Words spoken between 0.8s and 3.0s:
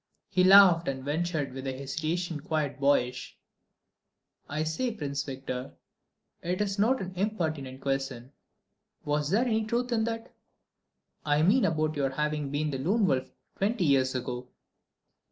and ventured with a hesitation quite